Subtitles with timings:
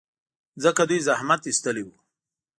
[0.63, 1.89] ځکه دوی زحمت ایستلی و.